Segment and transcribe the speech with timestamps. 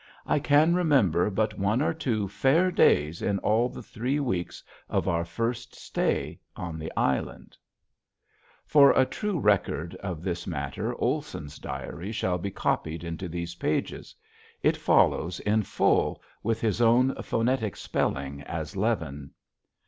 [0.25, 5.07] I can remember but one or two fair days in all the three weeks of
[5.07, 7.55] our first stay on the island.
[7.55, 13.03] [Illustration: FIRE WOOD] For a true record of this matter Olson's diary shall be copied
[13.03, 14.15] into these pages.
[14.63, 19.35] It follows in full with his own phonetic spelling as leaven.